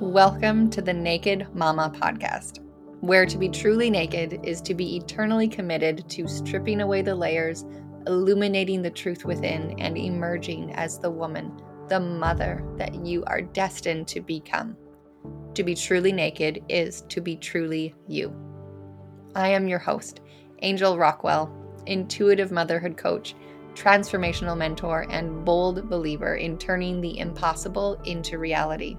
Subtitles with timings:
[0.00, 2.60] Welcome to the Naked Mama podcast,
[3.00, 7.66] where to be truly naked is to be eternally committed to stripping away the layers,
[8.06, 11.52] illuminating the truth within, and emerging as the woman,
[11.88, 14.74] the mother that you are destined to become.
[15.52, 18.34] To be truly naked is to be truly you.
[19.34, 20.20] I am your host,
[20.62, 21.54] Angel Rockwell,
[21.84, 23.34] intuitive motherhood coach,
[23.74, 28.96] transformational mentor, and bold believer in turning the impossible into reality.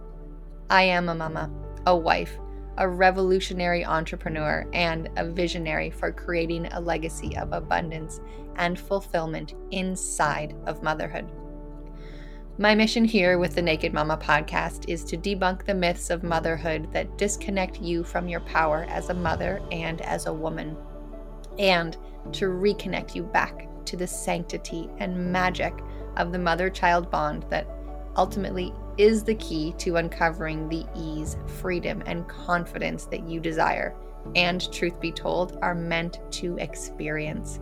[0.72, 1.52] I am a mama,
[1.86, 2.40] a wife,
[2.78, 8.22] a revolutionary entrepreneur, and a visionary for creating a legacy of abundance
[8.56, 11.30] and fulfillment inside of motherhood.
[12.58, 16.88] My mission here with the Naked Mama podcast is to debunk the myths of motherhood
[16.94, 20.78] that disconnect you from your power as a mother and as a woman,
[21.60, 21.98] and
[22.32, 25.74] to reconnect you back to the sanctity and magic
[26.16, 27.68] of the mother child bond that
[28.16, 33.96] ultimately is the key to uncovering the ease, freedom, and confidence that you desire,
[34.35, 37.60] and truth be told, are meant to experience.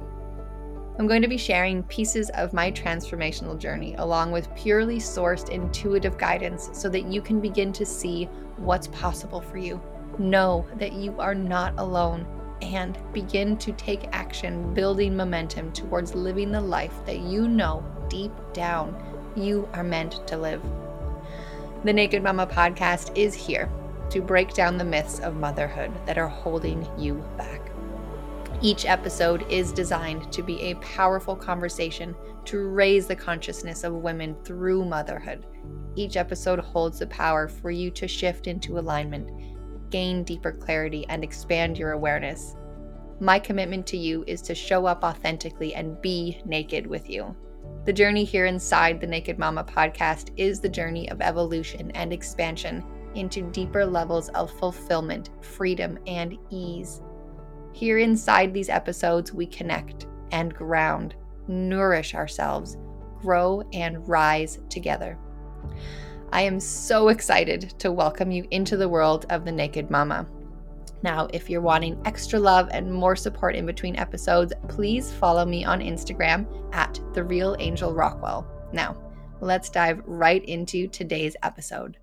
[1.00, 6.18] I'm going to be sharing pieces of my transformational journey along with purely sourced intuitive
[6.18, 8.26] guidance so that you can begin to see
[8.58, 9.82] what's possible for you.
[10.18, 12.28] Know that you are not alone
[12.62, 18.34] and begin to take action, building momentum towards living the life that you know deep
[18.52, 18.94] down
[19.38, 20.62] you are meant to live.
[21.82, 23.72] The Naked Mama podcast is here
[24.10, 27.72] to break down the myths of motherhood that are holding you back.
[28.62, 32.14] Each episode is designed to be a powerful conversation
[32.44, 35.46] to raise the consciousness of women through motherhood.
[35.96, 39.30] Each episode holds the power for you to shift into alignment,
[39.90, 42.58] gain deeper clarity, and expand your awareness.
[43.22, 47.34] My commitment to you is to show up authentically and be naked with you.
[47.90, 52.86] The journey here inside the Naked Mama podcast is the journey of evolution and expansion
[53.16, 57.02] into deeper levels of fulfillment, freedom, and ease.
[57.74, 61.16] Here inside these episodes, we connect and ground,
[61.48, 62.78] nourish ourselves,
[63.24, 65.18] grow, and rise together.
[66.32, 70.28] I am so excited to welcome you into the world of the Naked Mama.
[71.02, 75.64] Now, if you're wanting extra love and more support in between episodes, please follow me
[75.64, 78.46] on Instagram at The Real Angel Rockwell.
[78.74, 78.98] Now,
[79.40, 81.98] let's dive right into today's episode.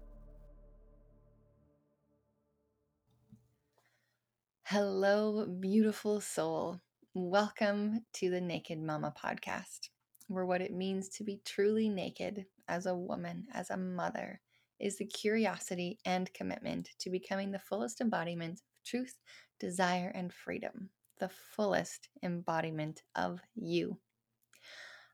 [4.63, 6.81] Hello, beautiful soul.
[7.13, 9.91] Welcome to the Naked Mama podcast,
[10.29, 14.41] where what it means to be truly naked as a woman, as a mother,
[14.81, 19.19] is the curiosity and commitment to becoming the fullest embodiment truth,
[19.59, 23.99] desire, and freedom, the fullest embodiment of you.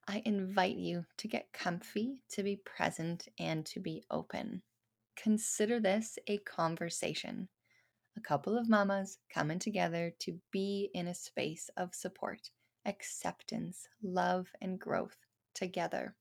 [0.06, 4.62] I invite you to get comfy, to be present, and to be open.
[5.16, 7.49] Consider this a conversation.
[8.16, 12.50] A couple of mamas coming together to be in a space of support,
[12.84, 15.16] acceptance, love, and growth
[15.54, 16.15] together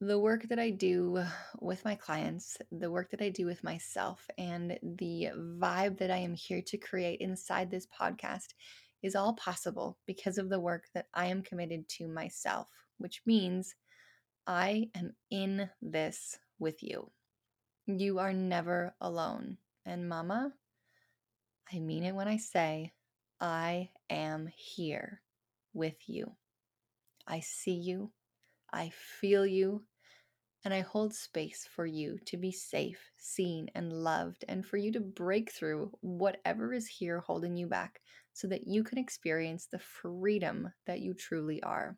[0.00, 1.24] the work that I do
[1.60, 6.18] with my clients, the work that I do with myself, and the vibe that I
[6.18, 8.48] am here to create inside this podcast
[9.02, 12.68] is all possible because of the work that I am committed to myself,
[12.98, 13.74] which means
[14.46, 17.10] I am in this with you.
[17.86, 19.58] You are never alone.
[19.86, 20.52] And, Mama,
[21.72, 22.92] I mean it when I say,
[23.40, 25.20] I am here
[25.74, 26.32] with you.
[27.26, 28.10] I see you.
[28.74, 29.84] I feel you,
[30.64, 34.90] and I hold space for you to be safe, seen, and loved, and for you
[34.92, 38.00] to break through whatever is here holding you back
[38.32, 41.96] so that you can experience the freedom that you truly are.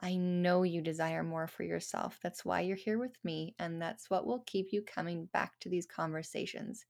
[0.00, 2.18] I know you desire more for yourself.
[2.22, 5.68] That's why you're here with me, and that's what will keep you coming back to
[5.68, 6.86] these conversations.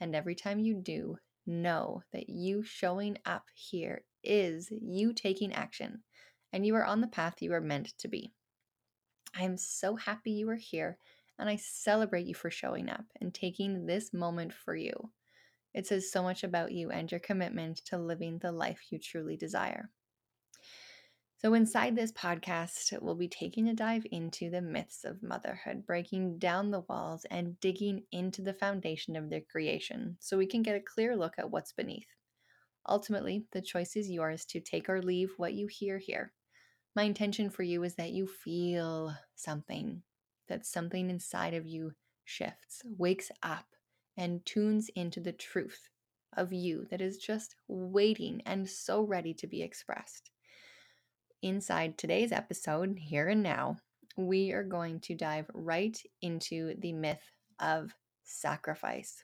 [0.00, 6.02] And every time you do, know that you showing up here is you taking action
[6.52, 8.32] and you are on the path you are meant to be.
[9.36, 10.98] I am so happy you are here,
[11.38, 15.10] and I celebrate you for showing up and taking this moment for you.
[15.74, 19.36] It says so much about you and your commitment to living the life you truly
[19.36, 19.90] desire.
[21.36, 26.38] So, inside this podcast, we'll be taking a dive into the myths of motherhood, breaking
[26.38, 30.74] down the walls and digging into the foundation of their creation so we can get
[30.74, 32.08] a clear look at what's beneath.
[32.88, 36.32] Ultimately, the choice is yours to take or leave what you hear here
[36.98, 40.02] my intention for you is that you feel something,
[40.48, 41.92] that something inside of you
[42.24, 43.66] shifts, wakes up,
[44.16, 45.90] and tunes into the truth
[46.36, 50.32] of you that is just waiting and so ready to be expressed.
[51.40, 53.76] Inside today's episode, here and now,
[54.16, 57.22] we are going to dive right into the myth
[57.60, 57.94] of
[58.24, 59.22] sacrifice.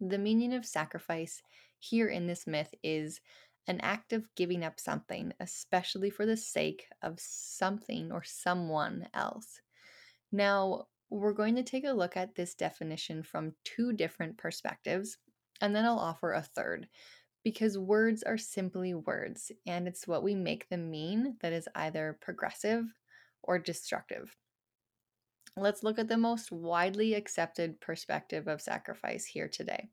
[0.00, 1.40] The meaning of sacrifice
[1.78, 3.20] here in this myth is
[3.68, 9.60] an act of giving up something, especially for the sake of something or someone else.
[10.32, 15.18] Now, we're going to take a look at this definition from two different perspectives,
[15.60, 16.88] and then I'll offer a third
[17.44, 22.18] because words are simply words, and it's what we make them mean that is either
[22.20, 22.84] progressive
[23.44, 24.34] or destructive.
[25.56, 29.88] Let's look at the most widely accepted perspective of sacrifice here today.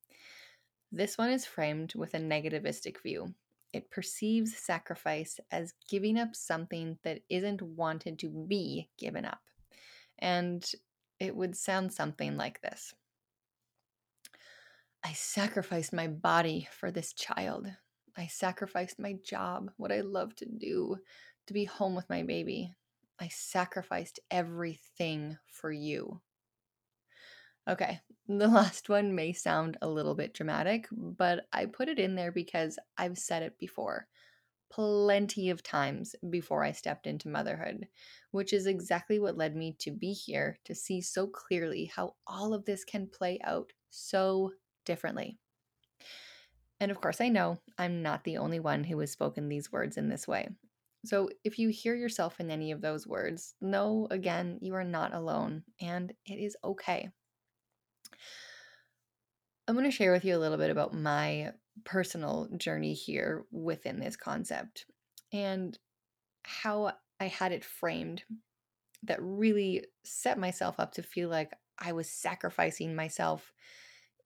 [0.91, 3.33] This one is framed with a negativistic view.
[3.73, 9.41] It perceives sacrifice as giving up something that isn't wanted to be given up.
[10.19, 10.63] And
[11.19, 12.93] it would sound something like this
[15.03, 17.67] I sacrificed my body for this child.
[18.15, 20.97] I sacrificed my job, what I love to do,
[21.47, 22.73] to be home with my baby.
[23.19, 26.21] I sacrificed everything for you.
[27.69, 32.15] Okay, the last one may sound a little bit dramatic, but I put it in
[32.15, 34.07] there because I've said it before
[34.73, 37.87] plenty of times before I stepped into motherhood,
[38.31, 42.55] which is exactly what led me to be here to see so clearly how all
[42.55, 44.51] of this can play out so
[44.83, 45.37] differently.
[46.79, 49.97] And of course, I know I'm not the only one who has spoken these words
[49.97, 50.49] in this way.
[51.05, 55.13] So if you hear yourself in any of those words, know again, you are not
[55.13, 57.09] alone and it is okay.
[59.67, 61.51] I'm going to share with you a little bit about my
[61.85, 64.85] personal journey here within this concept
[65.31, 65.77] and
[66.43, 68.23] how I had it framed
[69.03, 73.53] that really set myself up to feel like I was sacrificing myself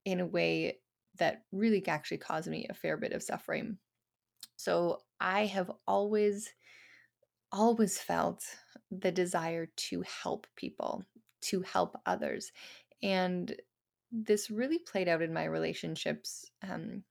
[0.05, 0.79] in a way
[1.19, 3.77] that really actually caused me a fair bit of suffering.
[4.55, 6.53] So I have always,
[7.51, 8.43] always felt
[8.91, 11.03] the desire to help people,
[11.41, 12.51] to help others.
[13.01, 13.55] And
[14.11, 17.03] this really played out in my relationships um,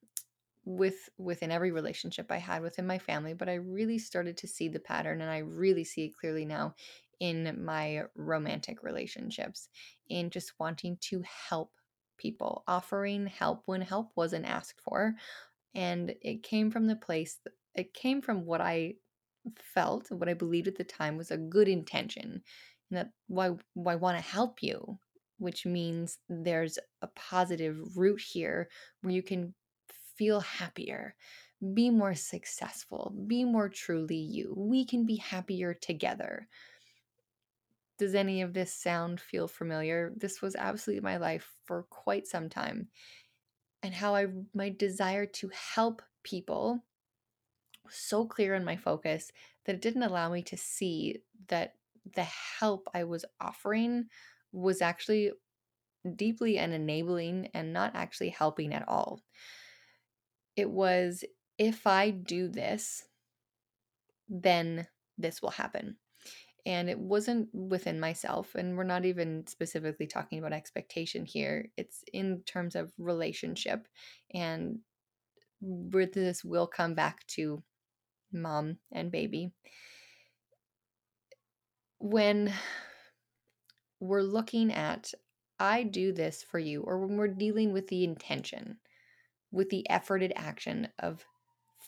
[0.65, 4.69] with within every relationship I had within my family, but I really started to see
[4.69, 6.75] the pattern and I really see it clearly now
[7.21, 9.69] in my romantic relationships
[10.09, 11.73] in just wanting to help
[12.19, 15.15] people, offering help when help wasn't asked for.
[15.75, 17.39] And it came from the place,
[17.75, 18.95] it came from what I
[19.59, 22.43] felt, what I believed at the time was a good intention.
[22.91, 24.99] And that why why want to help you,
[25.39, 28.69] which means there's a positive root here
[29.03, 29.55] where you can
[30.17, 31.15] feel happier,
[31.75, 34.55] be more successful, be more truly you.
[34.57, 36.49] We can be happier together.
[37.99, 40.13] Does any of this sound feel familiar?
[40.17, 42.89] This was absolutely my life for quite some time.
[43.83, 46.83] And how I my desire to help people
[47.85, 49.33] was so clear in my focus
[49.65, 51.19] that it didn't allow me to see
[51.49, 51.75] that
[52.15, 54.07] the help I was offering
[54.57, 55.33] was actually
[56.15, 59.21] deeply and enabling and not actually helping at all.
[60.57, 61.25] It was
[61.59, 63.05] if I do this,
[64.29, 64.87] then
[65.19, 65.97] this will happen.
[66.65, 68.55] And it wasn't within myself.
[68.57, 71.69] And we're not even specifically talking about expectation here.
[71.77, 73.87] It's in terms of relationship.
[74.35, 74.81] And
[75.61, 77.63] where this will come back to
[78.33, 79.53] mom and baby.
[81.99, 82.53] When
[84.01, 85.13] we're looking at,
[85.59, 88.79] I do this for you, or when we're dealing with the intention,
[89.53, 91.25] with the efforted action of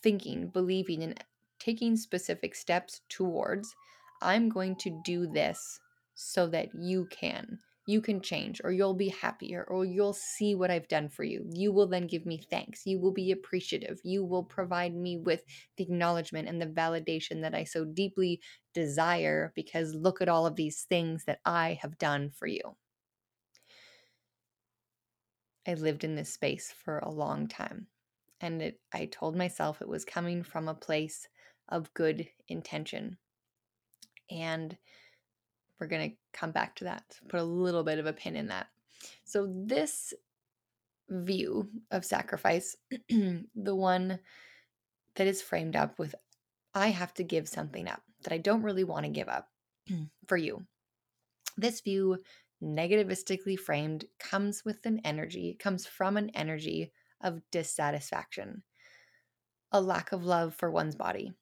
[0.02, 1.22] thinking, believing, and
[1.58, 3.74] taking specific steps towards,
[4.22, 5.80] I'm going to do this
[6.14, 7.58] so that you can.
[7.88, 11.46] You can change, or you'll be happier, or you'll see what I've done for you.
[11.54, 12.84] You will then give me thanks.
[12.84, 13.98] You will be appreciative.
[14.04, 15.42] You will provide me with
[15.78, 18.42] the acknowledgement and the validation that I so deeply
[18.74, 22.76] desire because look at all of these things that I have done for you.
[25.66, 27.86] I lived in this space for a long time.
[28.42, 31.26] And it, I told myself it was coming from a place
[31.70, 33.16] of good intention.
[34.30, 34.76] And
[35.80, 37.28] we're going to come back to that, mm.
[37.28, 38.66] put a little bit of a pin in that.
[39.24, 40.14] So, this
[41.08, 42.76] view of sacrifice,
[43.08, 44.18] the one
[45.14, 46.14] that is framed up with,
[46.74, 49.48] I have to give something up that I don't really want to give up
[49.90, 50.08] mm.
[50.26, 50.64] for you.
[51.56, 52.18] This view
[52.62, 58.62] negativistically framed comes with an energy, comes from an energy of dissatisfaction,
[59.72, 61.32] a lack of love for one's body,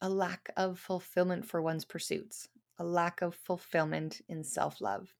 [0.00, 5.12] a lack of fulfillment for one's pursuits, a lack of fulfillment in self love.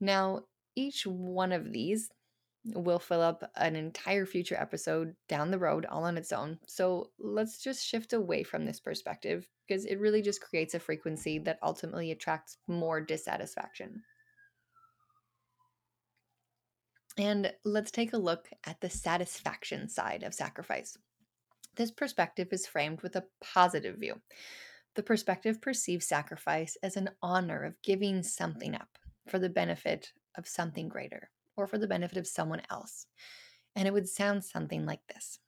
[0.00, 0.42] Now,
[0.76, 2.10] each one of these
[2.74, 6.58] will fill up an entire future episode down the road all on its own.
[6.66, 11.38] So let's just shift away from this perspective because it really just creates a frequency
[11.40, 14.02] that ultimately attracts more dissatisfaction.
[17.16, 20.96] And let's take a look at the satisfaction side of sacrifice.
[21.74, 24.20] This perspective is framed with a positive view.
[24.98, 30.48] The perspective perceives sacrifice as an honor of giving something up for the benefit of
[30.48, 33.06] something greater or for the benefit of someone else.
[33.76, 35.38] And it would sound something like this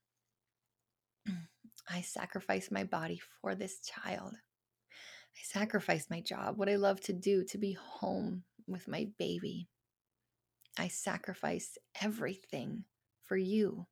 [1.89, 4.35] I sacrifice my body for this child.
[4.37, 9.67] I sacrifice my job, what I love to do, to be home with my baby.
[10.79, 12.85] I sacrifice everything
[13.25, 13.89] for you.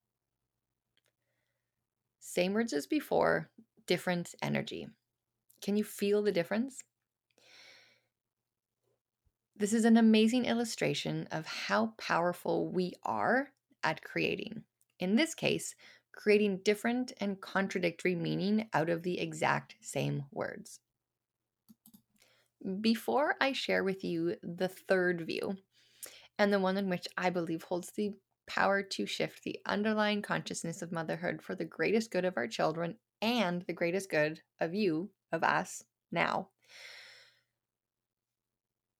[2.21, 3.51] Same words as before,
[3.89, 4.87] different energy.
[5.63, 6.83] Can you feel the difference?
[9.57, 13.51] This is an amazing illustration of how powerful we are
[13.83, 14.63] at creating.
[15.01, 15.75] In this case,
[16.13, 20.81] creating different and contradictory meaning out of the exact same words.
[22.81, 25.57] Before I share with you the third view,
[26.39, 28.15] and the one in which I believe holds the
[28.47, 32.97] power to shift the underlying consciousness of motherhood for the greatest good of our children
[33.21, 36.49] and the greatest good of you, of us, now.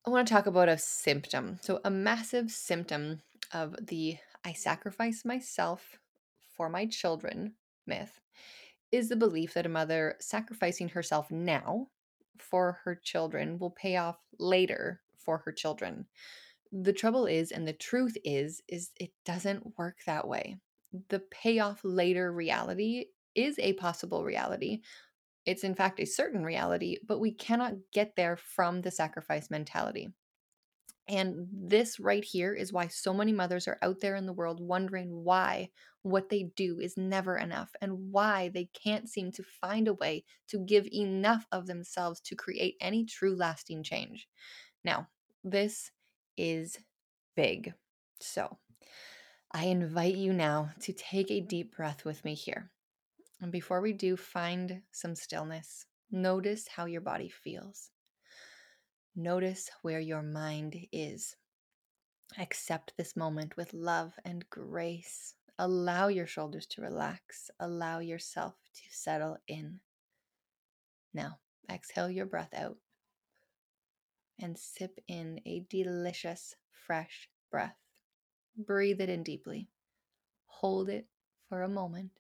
[0.07, 1.59] I want to talk about a symptom.
[1.63, 3.21] So, a massive symptom
[3.53, 5.99] of the I sacrifice myself
[6.57, 7.55] for my children
[7.87, 8.21] myth
[8.91, 11.89] is the belief that a mother sacrificing herself now
[12.39, 16.07] for her children will pay off later for her children.
[16.73, 20.57] The trouble is and the truth is is it doesn't work that way.
[21.09, 24.81] The payoff later reality is a possible reality.
[25.47, 30.11] It's in fact a certain reality, but we cannot get there from the sacrifice mentality.
[31.09, 34.61] And this right here is why so many mothers are out there in the world
[34.61, 35.71] wondering why
[36.03, 40.25] what they do is never enough and why they can't seem to find a way
[40.49, 44.29] to give enough of themselves to create any true lasting change.
[44.85, 45.09] Now,
[45.43, 45.91] this
[46.37, 46.79] is
[47.35, 47.73] big.
[48.21, 48.59] So,
[49.51, 52.71] I invite you now to take a deep breath with me here.
[53.41, 55.87] And before we do, find some stillness.
[56.11, 57.91] Notice how your body feels.
[59.15, 61.37] Notice where your mind is.
[62.39, 65.35] Accept this moment with love and grace.
[65.59, 67.51] Allow your shoulders to relax.
[67.59, 69.81] Allow yourself to settle in.
[71.15, 71.39] Now,
[71.71, 72.77] exhale your breath out
[74.41, 77.77] and sip in a delicious, fresh breath.
[78.57, 79.69] Breathe it in deeply.
[80.47, 81.07] Hold it
[81.49, 82.11] for a moment.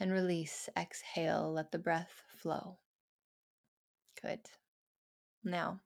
[0.00, 0.68] And release.
[0.76, 1.52] Exhale.
[1.52, 2.78] Let the breath flow.
[4.22, 4.40] Good.
[5.44, 5.80] Now,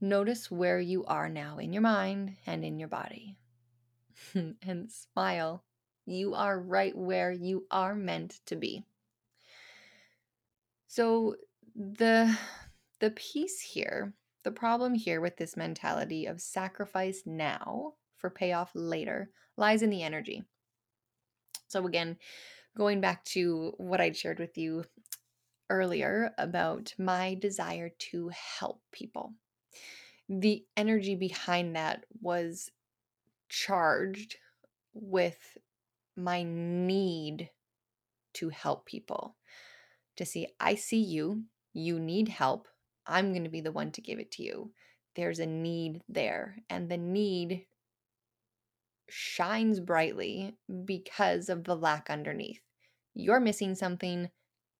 [0.00, 3.36] notice where you are now in your mind and in your body.
[4.34, 5.64] and smile.
[6.06, 8.84] You are right where you are meant to be.
[10.86, 11.36] So,
[11.74, 12.36] the
[12.98, 19.30] the piece here, the problem here with this mentality of sacrifice now for payoff later
[19.56, 20.42] lies in the energy.
[21.68, 22.18] So, again,
[22.80, 24.86] going back to what I'd shared with you
[25.68, 29.34] earlier about my desire to help people.
[30.30, 32.70] The energy behind that was
[33.50, 34.36] charged
[34.94, 35.58] with
[36.16, 37.50] my need
[38.32, 39.36] to help people.
[40.16, 41.42] To see, I see you,
[41.74, 42.66] you need help,
[43.06, 44.72] I'm going to be the one to give it to you.
[45.16, 47.66] There's a need there, and the need
[49.10, 50.56] shines brightly
[50.86, 52.62] because of the lack underneath.
[53.20, 54.30] You're missing something,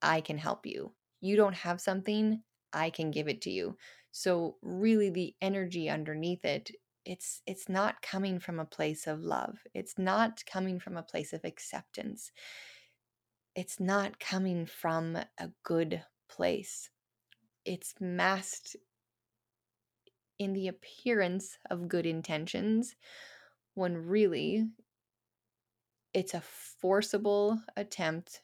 [0.02, 0.92] I can help you.
[1.20, 2.42] You don't have something,
[2.72, 3.76] I can give it to you.
[4.12, 6.70] So really the energy underneath it
[7.04, 9.58] it's it's not coming from a place of love.
[9.74, 12.30] It's not coming from a place of acceptance.
[13.56, 16.90] It's not coming from a good place.
[17.64, 18.76] It's masked
[20.38, 22.96] in the appearance of good intentions
[23.74, 24.68] when really
[26.14, 28.42] it's a forcible attempt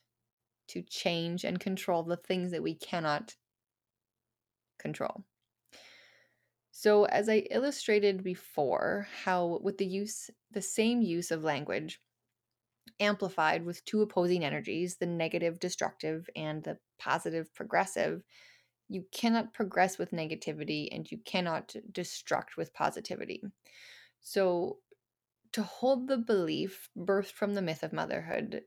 [0.69, 3.37] to change and control the things that we cannot
[4.79, 5.25] control.
[6.71, 12.01] So, as I illustrated before, how with the use, the same use of language,
[13.01, 18.23] amplified with two opposing energies, the negative, destructive, and the positive, progressive,
[18.89, 23.43] you cannot progress with negativity and you cannot destruct with positivity.
[24.21, 24.79] So,
[25.57, 28.61] to hold the belief birthed from the myth of motherhood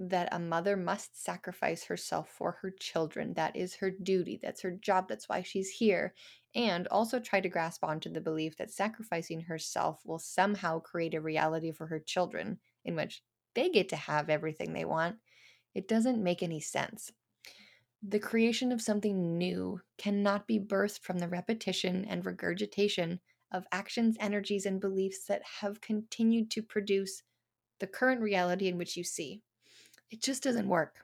[0.00, 3.32] that a mother must sacrifice herself for her children.
[3.34, 4.36] That is her duty.
[4.42, 5.06] That's her job.
[5.08, 6.14] That's why she's here.
[6.52, 11.20] And also try to grasp onto the belief that sacrificing herself will somehow create a
[11.20, 13.22] reality for her children in which
[13.54, 15.14] they get to have everything they want.
[15.76, 17.12] It doesn't make any sense.
[18.02, 23.20] The creation of something new cannot be birthed from the repetition and regurgitation
[23.52, 27.22] of actions, energies, and beliefs that have continued to produce
[27.78, 29.40] the current reality in which you see.
[30.10, 30.96] It just doesn't work.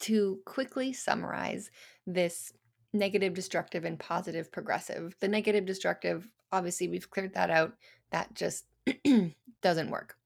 [0.00, 1.70] To quickly summarize
[2.06, 2.52] this
[2.92, 7.74] negative, destructive, and positive, progressive, the negative, destructive, obviously, we've cleared that out.
[8.10, 8.66] That just
[9.62, 10.16] doesn't work.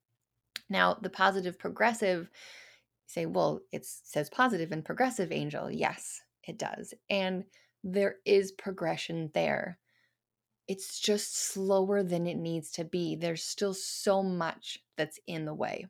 [0.69, 2.29] Now, the positive, progressive,
[3.07, 5.71] say, well, it says positive and progressive angel.
[5.71, 6.93] Yes, it does.
[7.09, 7.45] And
[7.85, 9.79] there is progression there.
[10.67, 13.17] It's just slower than it needs to be.
[13.17, 15.87] There's still so much that's in the way.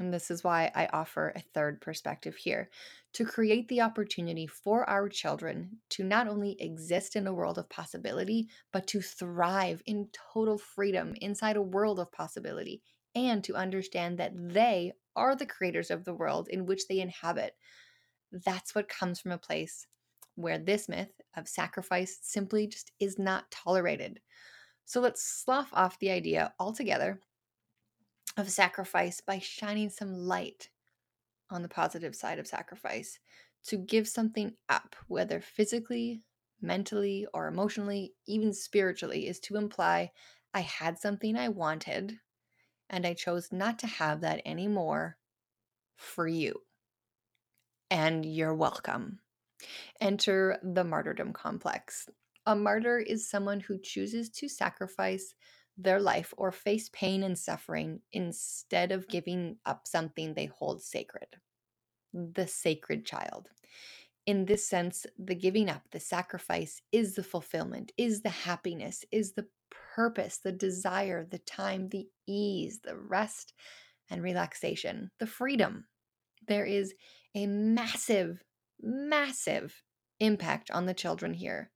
[0.00, 2.70] And this is why I offer a third perspective here
[3.12, 7.68] to create the opportunity for our children to not only exist in a world of
[7.68, 12.80] possibility, but to thrive in total freedom inside a world of possibility,
[13.14, 17.54] and to understand that they are the creators of the world in which they inhabit.
[18.32, 19.86] That's what comes from a place
[20.34, 24.20] where this myth of sacrifice simply just is not tolerated.
[24.84, 27.20] So let's slough off the idea altogether
[28.36, 30.70] of sacrifice by shining some light
[31.50, 33.18] on the positive side of sacrifice
[33.64, 36.22] to give something up, whether physically,
[36.60, 40.10] mentally, or emotionally, even spiritually, is to imply
[40.54, 42.18] I had something I wanted
[42.90, 45.16] and I chose not to have that anymore
[45.96, 46.60] for you.
[47.90, 49.20] And you're welcome.
[50.00, 52.08] Enter the martyrdom complex.
[52.46, 55.34] A martyr is someone who chooses to sacrifice
[55.78, 61.28] their life or face pain and suffering instead of giving up something they hold sacred
[62.12, 63.48] the sacred child.
[64.26, 69.32] In this sense, the giving up, the sacrifice is the fulfillment, is the happiness, is
[69.32, 69.46] the
[69.94, 73.52] purpose, the desire, the time, the ease, the rest
[74.10, 75.86] and relaxation, the freedom.
[76.46, 76.94] There is
[77.34, 78.42] a massive,
[78.82, 79.82] massive
[80.20, 81.70] impact on the children here.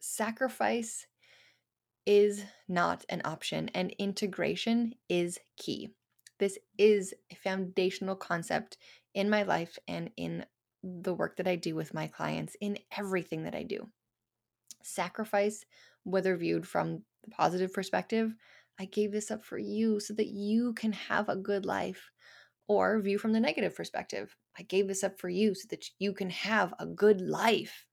[0.00, 1.06] Sacrifice
[2.06, 5.90] is not an option, and integration is key.
[6.38, 8.78] This is a foundational concept
[9.14, 10.46] in my life and in
[10.82, 13.88] the work that I do with my clients, in everything that I do.
[14.82, 15.64] Sacrifice,
[16.04, 18.32] whether viewed from the positive perspective,
[18.78, 22.10] I gave this up for you so that you can have a good life,
[22.68, 26.12] or view from the negative perspective, I gave this up for you so that you
[26.12, 27.86] can have a good life.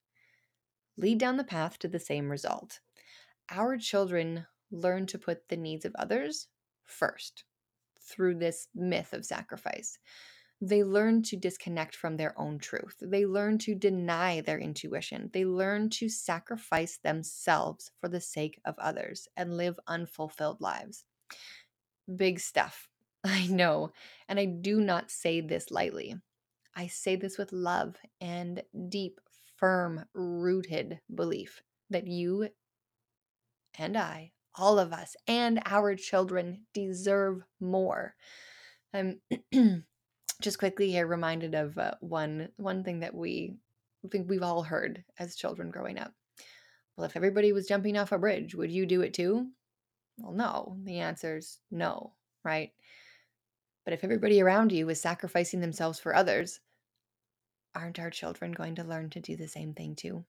[0.97, 2.79] Lead down the path to the same result
[3.49, 6.47] our children learn to put the needs of others
[6.85, 7.43] first
[8.01, 9.97] through this myth of sacrifice.
[10.61, 12.95] They learn to disconnect from their own truth.
[13.01, 15.29] They learn to deny their intuition.
[15.33, 21.03] They learn to sacrifice themselves for the sake of others and live unfulfilled lives.
[22.15, 22.87] Big stuff,
[23.25, 23.91] I know,
[24.29, 26.15] and I do not say this lightly.
[26.75, 29.19] I say this with love and deep,
[29.57, 32.49] firm, rooted belief that you
[33.79, 38.15] and I, all of us, and our children deserve more.
[38.93, 39.21] I'm
[40.41, 43.55] just quickly here reminded of uh, one one thing that we
[44.11, 46.13] think we've all heard as children growing up.
[46.95, 49.47] Well, if everybody was jumping off a bridge, would you do it too?
[50.17, 50.77] Well, no.
[50.83, 52.71] The answer is no, right?
[53.85, 56.59] But if everybody around you is sacrificing themselves for others,
[57.75, 60.25] aren't our children going to learn to do the same thing too?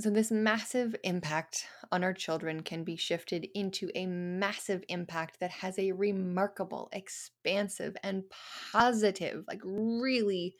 [0.00, 5.50] So, this massive impact on our children can be shifted into a massive impact that
[5.50, 8.24] has a remarkable, expansive, and
[8.72, 10.56] positive, like really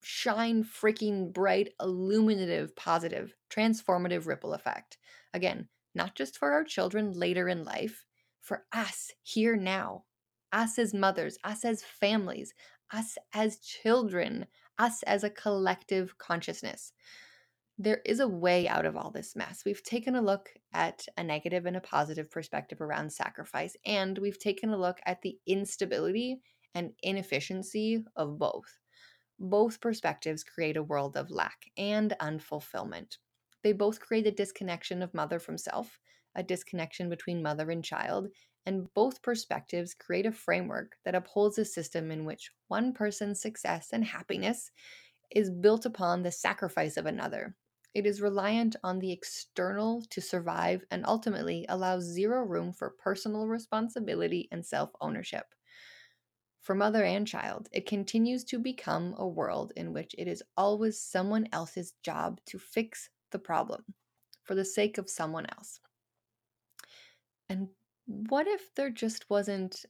[0.00, 4.96] shine freaking bright, illuminative, positive, transformative ripple effect.
[5.34, 8.04] Again, not just for our children later in life,
[8.46, 10.04] for us here now,
[10.52, 12.54] us as mothers, us as families,
[12.92, 14.46] us as children,
[14.78, 16.92] us as a collective consciousness
[17.78, 19.62] there is a way out of all this mess.
[19.64, 24.38] We've taken a look at a negative and a positive perspective around sacrifice, and we've
[24.38, 26.40] taken a look at the instability
[26.74, 28.78] and inefficiency of both.
[29.38, 33.18] Both perspectives create a world of lack and unfulfillment.
[33.62, 35.98] They both create a disconnection of mother from self,
[36.36, 38.28] a disconnection between mother and child,
[38.66, 43.90] and both perspectives create a framework that upholds a system in which one person's success
[43.92, 44.70] and happiness
[45.30, 47.56] is built upon the sacrifice of another,
[47.96, 53.46] it is reliant on the external to survive and ultimately allows zero room for personal
[53.48, 55.46] responsibility and self ownership.
[56.60, 61.00] For mother and child, it continues to become a world in which it is always
[61.00, 63.94] someone else's job to fix the problem
[64.44, 65.80] for the sake of someone else.
[67.48, 67.70] And
[68.06, 69.84] what if there just wasn't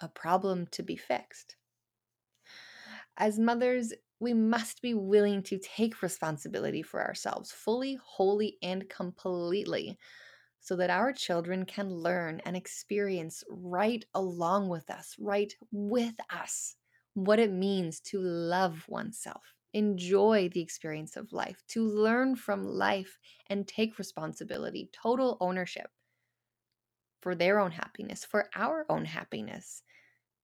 [0.00, 1.56] a problem to be fixed?
[3.18, 9.98] As mothers, we must be willing to take responsibility for ourselves fully, wholly, and completely
[10.60, 16.76] so that our children can learn and experience right along with us, right with us,
[17.14, 23.18] what it means to love oneself, enjoy the experience of life, to learn from life
[23.48, 25.90] and take responsibility, total ownership
[27.20, 29.82] for their own happiness, for our own happiness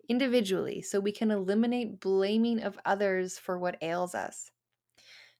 [0.09, 4.51] individually so we can eliminate blaming of others for what ails us.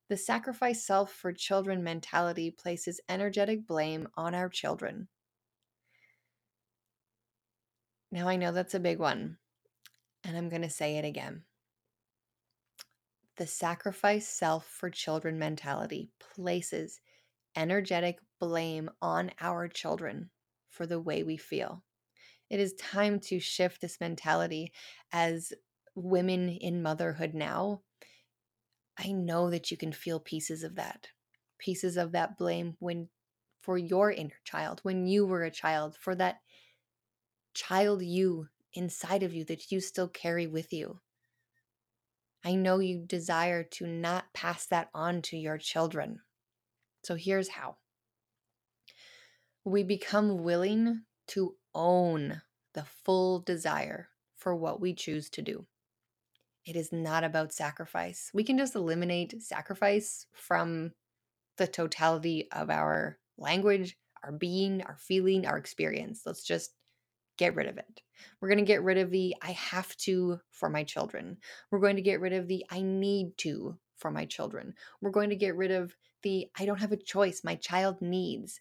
[0.09, 5.09] The sacrifice self for children mentality places energetic blame on our children.
[8.13, 9.39] Now, I know that's a big one,
[10.23, 11.43] and I'm going to say it again.
[13.37, 17.01] The sacrifice self for children mentality places
[17.57, 20.31] energetic blame on our children
[20.75, 21.83] for the way we feel.
[22.51, 24.73] It is time to shift this mentality
[25.13, 25.53] as
[25.95, 27.81] women in motherhood now.
[28.99, 31.09] I know that you can feel pieces of that,
[31.59, 33.09] pieces of that blame when
[33.63, 36.37] for your inner child, when you were a child, for that
[37.55, 41.01] child you inside of you that you still carry with you.
[42.45, 46.21] I know you desire to not pass that on to your children.
[47.05, 47.79] So here's how
[49.65, 52.43] we become willing to own
[52.75, 55.67] the full desire for what we choose to do.
[56.67, 58.31] It is not about sacrifice.
[58.35, 60.93] We can just eliminate sacrifice from
[61.57, 66.23] the totality of our language, our being, our feeling, our experience.
[66.25, 66.73] Let's just
[67.37, 68.01] get rid of it.
[68.41, 71.39] We're going to get rid of the I have to for my children.
[71.71, 74.75] We're going to get rid of the I need to for my children.
[75.01, 78.61] We're going to get rid of the I don't have a choice, my child needs.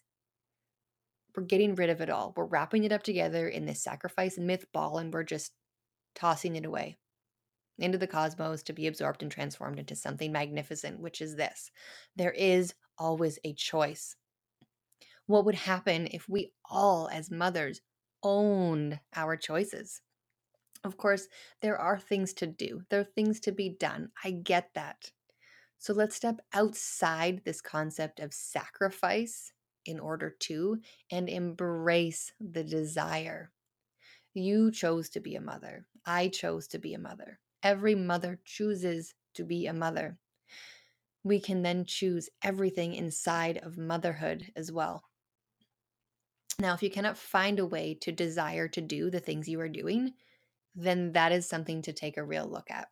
[1.36, 2.32] We're getting rid of it all.
[2.36, 5.52] We're wrapping it up together in this sacrifice myth ball and we're just
[6.14, 6.96] tossing it away
[7.78, 11.70] into the cosmos to be absorbed and transformed into something magnificent, which is this
[12.16, 14.16] there is always a choice.
[15.26, 17.80] What would happen if we all, as mothers,
[18.22, 20.02] owned our choices?
[20.84, 21.28] Of course,
[21.62, 24.10] there are things to do, there are things to be done.
[24.22, 25.10] I get that.
[25.78, 29.52] So let's step outside this concept of sacrifice
[29.86, 30.78] in order to
[31.10, 33.50] and embrace the desire.
[34.34, 35.86] You chose to be a mother.
[36.04, 37.38] I chose to be a mother.
[37.62, 40.18] Every mother chooses to be a mother.
[41.22, 45.04] We can then choose everything inside of motherhood as well.
[46.58, 49.68] Now, if you cannot find a way to desire to do the things you are
[49.68, 50.12] doing,
[50.74, 52.88] then that is something to take a real look at.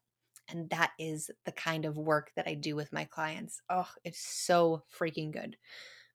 [0.49, 3.61] And that is the kind of work that I do with my clients.
[3.69, 5.57] Oh, it's so freaking good.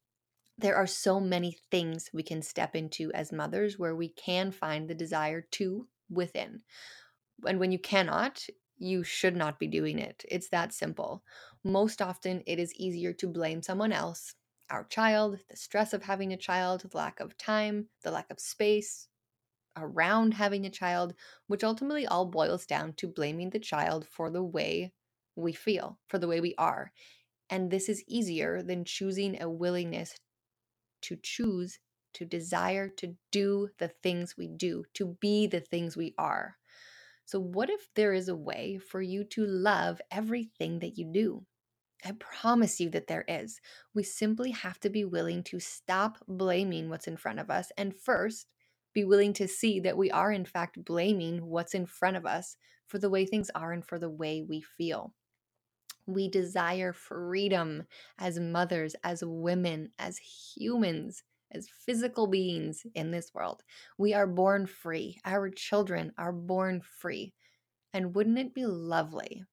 [0.58, 4.90] there are so many things we can step into as mothers where we can find
[4.90, 6.62] the desire to within.
[7.46, 10.26] And when you cannot, you should not be doing it.
[10.30, 11.24] It's that simple.
[11.64, 14.36] Most often, it is easier to blame someone else,
[14.70, 18.40] our child, the stress of having a child, the lack of time, the lack of
[18.40, 19.08] space
[19.76, 21.16] around having a child,
[21.48, 24.94] which ultimately all boils down to blaming the child for the way
[25.36, 26.92] we feel, for the way we are.
[27.54, 30.16] And this is easier than choosing a willingness
[31.04, 31.78] to choose,
[32.14, 36.58] to desire to do the things we do, to be the things we are.
[37.26, 41.46] So, what if there is a way for you to love everything that you do?
[42.04, 43.62] I promise you that there is.
[43.94, 47.96] We simply have to be willing to stop blaming what's in front of us and
[47.96, 48.52] first
[48.94, 52.58] be willing to see that we are, in fact, blaming what's in front of us
[52.88, 55.14] for the way things are and for the way we feel.
[56.06, 57.84] We desire freedom
[58.18, 63.64] as mothers, as women, as humans, as physical beings in this world.
[63.98, 65.20] We are born free.
[65.26, 67.34] Our children are born free.
[67.94, 69.44] And wouldn't it be lovely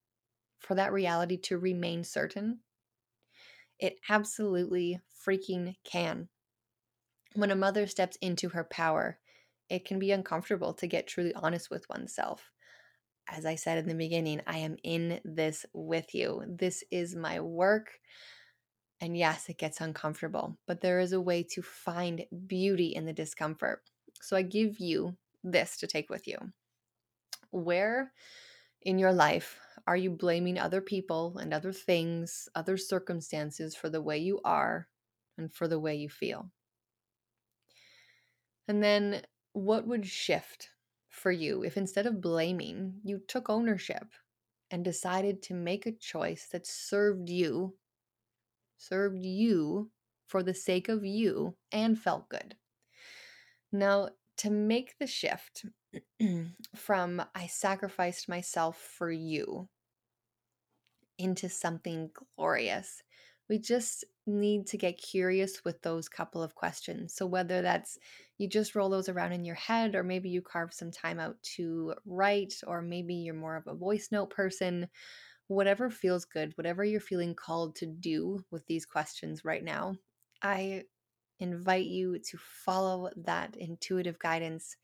[0.61, 2.61] for that reality to remain certain?
[3.81, 6.29] It absolutely freaking can.
[7.35, 9.19] When a mother steps into her power,
[9.69, 12.53] it can be uncomfortable to get truly honest with oneself
[13.31, 16.43] as I said in the beginning, I am in this with you.
[16.47, 17.91] This is my work.
[19.01, 23.13] And yes, it gets uncomfortable, but there is a way to find beauty in the
[23.13, 23.83] discomfort.
[24.21, 26.37] So I give you this to take with you.
[27.51, 28.13] Where
[28.83, 34.03] in your life are you blaming other people and other things, other circumstances for the
[34.03, 34.89] way you are
[35.39, 36.51] and for the way you feel?
[38.69, 40.69] And then what would shift
[41.21, 44.07] for you if instead of blaming, you took ownership
[44.71, 47.77] and decided to make a choice that served you,
[48.79, 49.91] served you
[50.27, 52.57] for the sake of you and felt good.
[53.71, 55.67] Now, to make the shift
[56.75, 59.69] from I sacrificed myself for you
[61.19, 63.03] into something glorious.
[63.51, 67.15] We just need to get curious with those couple of questions.
[67.15, 67.99] So, whether that's
[68.39, 71.37] you just roll those around in your head, or maybe you carve some time out
[71.57, 74.89] to write, or maybe you're more of a voice note person,
[75.49, 79.95] whatever feels good, whatever you're feeling called to do with these questions right now,
[80.43, 80.85] I
[81.39, 84.77] invite you to follow that intuitive guidance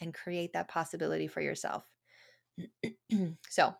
[0.00, 1.84] and create that possibility for yourself.
[3.48, 3.74] so,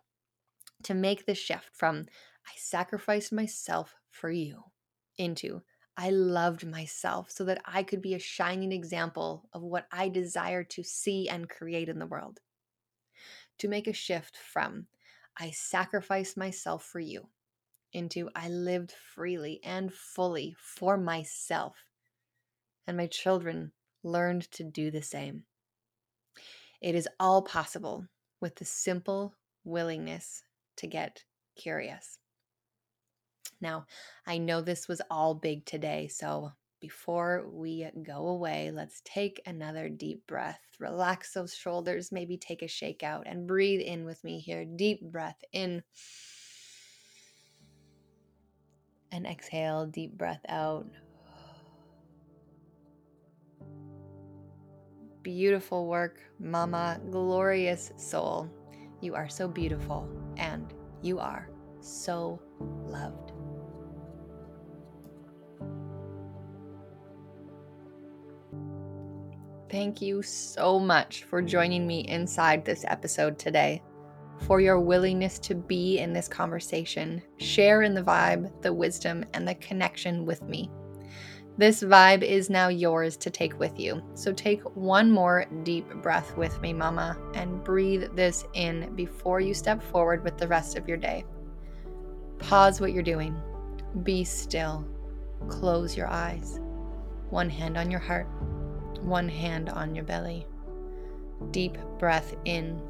[0.85, 2.07] to make the shift from
[2.47, 4.65] I sacrificed myself for you
[5.19, 5.63] into
[5.97, 10.65] I loved myself so that I could be a shining example of what I desire
[10.65, 12.41] to see and create in the world.
[13.59, 14.87] To make a shift from
[15.39, 17.29] I sacrificed myself for you
[17.93, 21.77] into I lived freely and fully for myself.
[22.87, 23.73] And my children
[24.03, 25.45] learned to do the same.
[26.81, 28.07] It is all possible
[28.41, 30.43] with the simple willingness
[30.77, 32.19] to get curious.
[33.63, 33.87] Now,
[34.27, 39.89] I know this was all big today, so before we go away, let's take another
[39.89, 40.59] deep breath.
[40.81, 44.65] Relax those shoulders, maybe take a shake out, and breathe in with me here.
[44.65, 45.85] Deep breath in.
[49.13, 50.89] And exhale, deep breath out.
[55.23, 58.51] Beautiful work, Mama, glorious soul.
[59.01, 61.49] You are so beautiful and you are
[61.81, 63.32] so loved.
[69.73, 73.83] Thank you so much for joining me inside this episode today,
[74.41, 79.49] for your willingness to be in this conversation, share in the vibe, the wisdom, and
[79.49, 80.71] the connection with me.
[81.57, 84.03] This vibe is now yours to take with you.
[84.13, 89.55] So take one more deep breath with me, Mama, and breathe this in before you
[89.55, 91.25] step forward with the rest of your day.
[92.39, 93.35] Pause what you're doing.
[94.03, 94.87] Be still.
[95.49, 96.61] Close your eyes.
[97.31, 98.29] One hand on your heart,
[99.01, 100.47] one hand on your belly.
[101.51, 102.81] Deep breath in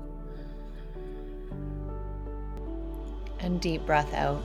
[3.40, 4.42] and deep breath out.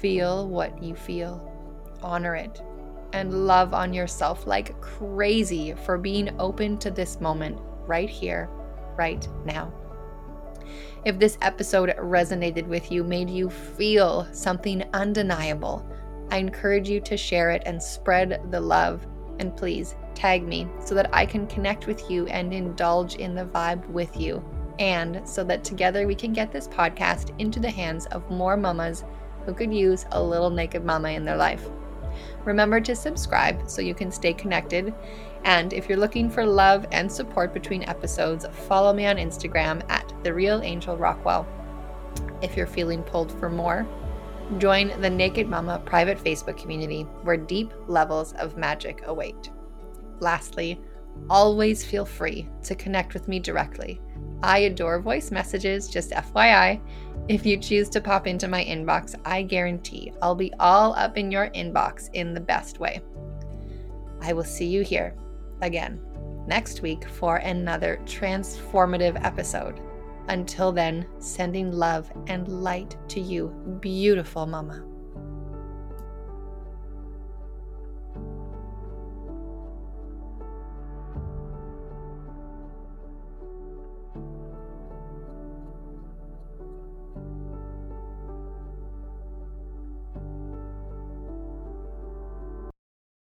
[0.00, 1.50] Feel what you feel,
[2.02, 2.62] honor it,
[3.12, 8.48] and love on yourself like crazy for being open to this moment right here,
[8.96, 9.72] right now.
[11.04, 15.86] If this episode resonated with you, made you feel something undeniable,
[16.30, 19.06] I encourage you to share it and spread the love.
[19.38, 23.46] And please tag me so that I can connect with you and indulge in the
[23.46, 24.44] vibe with you.
[24.78, 29.04] And so that together we can get this podcast into the hands of more mamas
[29.44, 31.68] who could use a little naked mama in their life.
[32.44, 34.94] Remember to subscribe so you can stay connected.
[35.44, 40.12] And if you're looking for love and support between episodes, follow me on Instagram at
[40.22, 41.46] The Real Angel Rockwell.
[42.40, 43.86] If you're feeling pulled for more,
[44.58, 49.50] join the Naked Mama private Facebook community where deep levels of magic await.
[50.20, 50.80] Lastly,
[51.30, 54.00] always feel free to connect with me directly.
[54.42, 56.80] I adore voice messages, just FYI.
[57.28, 61.30] If you choose to pop into my inbox, I guarantee I'll be all up in
[61.30, 63.00] your inbox in the best way.
[64.20, 65.14] I will see you here
[65.62, 66.00] again
[66.46, 69.80] next week for another transformative episode.
[70.28, 73.48] Until then, sending love and light to you,
[73.80, 74.84] beautiful mama.